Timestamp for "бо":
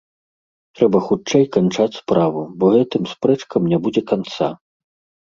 2.63-2.71